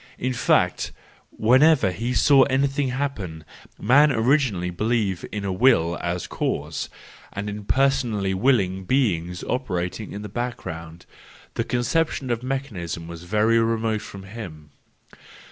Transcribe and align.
I 0.19 0.23
n 0.25 0.33
fact, 0.33 0.91
whenever 1.29 1.91
he 1.91 2.11
saw 2.15 2.41
anything 2.45 2.87
happen, 2.87 3.45
man 3.79 4.11
originally 4.11 4.71
believed 4.71 5.25
in 5.25 5.45
a 5.45 5.51
Will 5.53 5.95
as 6.01 6.25
cause, 6.25 6.89
and 7.33 7.47
in 7.47 7.65
personally 7.65 8.33
willing 8.33 8.85
beings 8.85 9.43
operating 9.43 10.11
in 10.11 10.23
the 10.23 10.27
background,—the 10.27 11.63
conception 11.65 12.31
of 12.31 12.41
mechanism 12.41 13.07
was 13.07 13.25
very 13.25 13.59
remote 13.59 14.01
from 14.01 14.23
him. 14.23 14.71